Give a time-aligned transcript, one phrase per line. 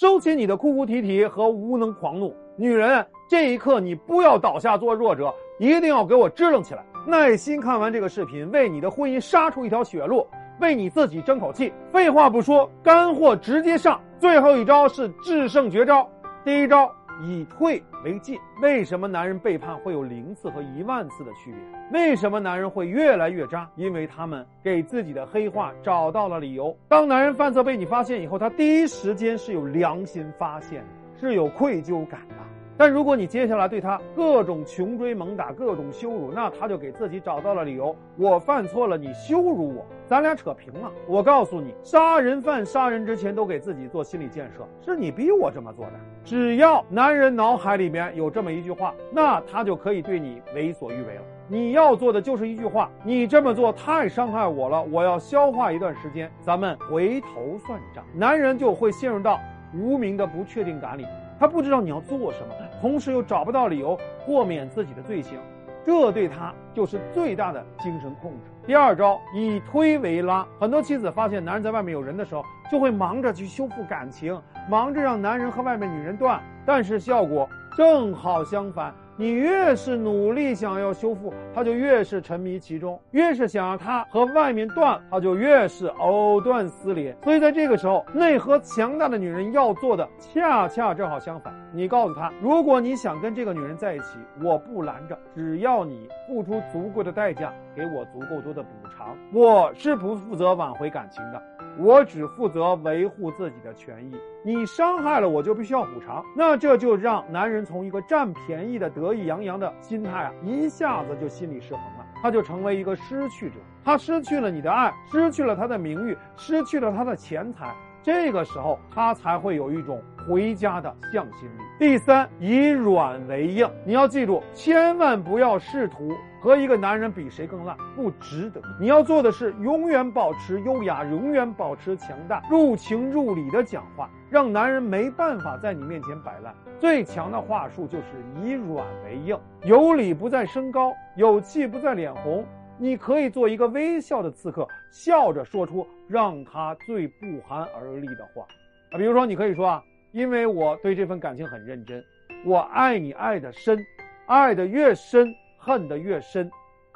[0.00, 10.26] 收起你的哭哭啼啼和无能狂怒，女人，这一刻你不要倒下做弱者，一定要给我支棱起来，耐心看完这个视频，为你的婚姻杀出一条血路，
[10.58, 11.70] 为你自己争口气。
[11.92, 16.08] 废话不说，干货直接上，最后一招是制胜绝招，
[16.46, 16.90] 第一招。
[17.22, 22.00] 以退为进，为什么男人背叛会有零次和一万次的区别？
[22.00, 23.68] 为什么男人会越来越渣？
[23.76, 26.76] 因为他们给自己的黑化找到了理由。
[26.88, 32.34] 当男人犯错被你发现以后，他第一时间是有良心发现的，是有愧疚感的。
[32.80, 40.90] 但如果你接下来对他各种穷追猛打、各种羞辱，那他就给自己找到了理由：我犯错了，你羞辱我，咱俩扯平了。
[41.06, 45.92] 我告诉你，杀人犯杀人之前都给自己做心理建设，是你逼我这么做的。
[46.24, 51.22] 只要男人脑海里面有这么一句话，那他就可以对你为所欲为了。
[51.48, 58.02] 你要做的就是一句话：你这么做太伤害我了，我要消化一段时间，咱们回头算账。
[58.14, 59.38] 男人就会陷入到
[59.74, 61.04] 无名的不确定感里。
[61.38, 65.38] 他不知道你要做什么，同时又找不到理由豁免自己的罪行，
[65.84, 68.50] 这对他就是最大的精神控制。
[68.66, 78.94] 第二招以推为拉，很多妻子发现男人在外面有人的时候，就会忙着去修复感情，忙着让男人和外面女人断，但是效果正好相反。
[79.16, 87.14] 你越是努力想要修复，他就越是沉迷其中；越是想让他和外面断，他就越是藕断丝连。
[87.22, 91.52] 所以在这个时候，内核强大的女人要做的恰恰正好相反。
[91.72, 101.40] 你告诉他，如果你想跟这个女人在一起，我不拦着，只要你付出足够的代价，给我足够多的补偿，我是不负责挽回感情的。
[101.78, 104.12] 我只负责维护自己的权益，
[104.44, 117.72] 你伤害了我就必须要补偿，那这就让男人从一个占便宜的得意洋洋的心态啊，一下子就心理失衡了，他就成为一个失去者，他失去了你的爱，失去了他的名誉，失去了他的钱财。
[118.02, 121.62] 这个时候，他才会有一种回家的向心力。
[121.76, 128.62] 第三，以软为硬，你要记住，千万不要试图和一个男人比谁更烂，不值得。
[128.80, 136.54] 你要做的是永远保持优雅，永远保持强大，入情入理的讲话，让男人没办法在你面前摆烂。
[136.78, 138.04] 最强的话术就是
[138.40, 142.46] 以软为硬，有理不在声高，有气不在脸红。
[142.78, 148.42] 你可以做一个微笑的刺客，笑着说出让他最不寒而栗的话，
[148.90, 152.04] 啊，比如说你可以说啊，因为我对这份感情很认真，
[152.44, 153.78] 我爱你爱的深，
[154.26, 156.50] 爱的越深，恨的越深，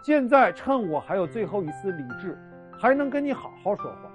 [0.04, 2.36] 现在趁我还有最后一丝理智，
[2.76, 4.10] 还能跟你好好说话，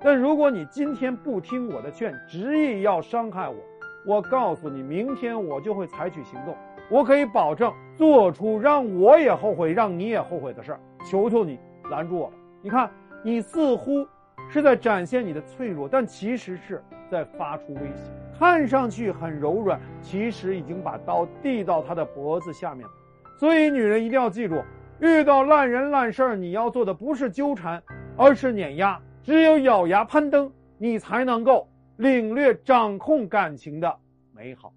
[0.00, 3.56] 但如果你今天不听我的劝，执意要伤害我，
[4.04, 6.54] 我告诉你，明天我就会采取行动。
[6.90, 10.80] 我可以保证做出让我也后悔、让你也后悔的事儿。
[11.08, 11.58] 求求你
[11.90, 12.34] 拦住我吧！
[12.60, 12.90] 你看，
[13.22, 14.06] 你似乎
[14.50, 18.10] 是在展现你的脆弱，但其实是在发出威胁。
[18.42, 22.92] 看上去很柔软，其实已经把刀递到他的脖子下面了。
[23.38, 24.60] 所以，女人一定要记住：
[24.98, 27.80] 遇到烂人烂事儿，你要做的不是纠缠，
[28.16, 29.00] 而是碾压。
[29.22, 33.96] 只有咬牙攀登，你才能够领略掌控感情的
[34.34, 34.72] 美好。